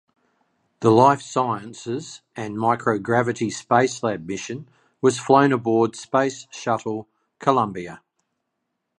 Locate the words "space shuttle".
5.95-7.07